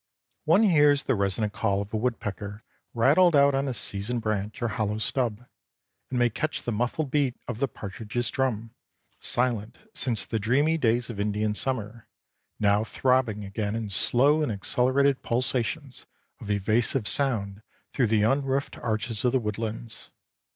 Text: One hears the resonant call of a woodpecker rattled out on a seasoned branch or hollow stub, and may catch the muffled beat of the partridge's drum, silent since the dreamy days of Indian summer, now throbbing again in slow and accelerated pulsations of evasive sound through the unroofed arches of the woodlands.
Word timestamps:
One 0.45 0.63
hears 0.63 1.03
the 1.03 1.13
resonant 1.13 1.53
call 1.53 1.79
of 1.83 1.93
a 1.93 1.97
woodpecker 1.97 2.63
rattled 2.95 3.35
out 3.35 3.53
on 3.53 3.67
a 3.67 3.73
seasoned 3.75 4.21
branch 4.23 4.59
or 4.63 4.69
hollow 4.69 4.97
stub, 4.97 5.45
and 6.09 6.17
may 6.17 6.27
catch 6.31 6.63
the 6.63 6.71
muffled 6.71 7.11
beat 7.11 7.35
of 7.47 7.59
the 7.59 7.67
partridge's 7.67 8.31
drum, 8.31 8.73
silent 9.19 9.77
since 9.93 10.25
the 10.25 10.39
dreamy 10.39 10.79
days 10.79 11.11
of 11.11 11.19
Indian 11.19 11.53
summer, 11.53 12.07
now 12.59 12.83
throbbing 12.83 13.45
again 13.45 13.75
in 13.75 13.89
slow 13.89 14.41
and 14.41 14.51
accelerated 14.51 15.21
pulsations 15.21 16.07
of 16.39 16.49
evasive 16.49 17.07
sound 17.07 17.61
through 17.93 18.07
the 18.07 18.23
unroofed 18.23 18.79
arches 18.79 19.23
of 19.23 19.31
the 19.33 19.39
woodlands. 19.39 20.09